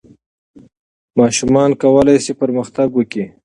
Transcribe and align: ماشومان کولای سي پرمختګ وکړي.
ماشومان 1.19 1.69
کولای 1.81 2.17
سي 2.25 2.31
پرمختګ 2.41 2.89
وکړي. 2.93 3.25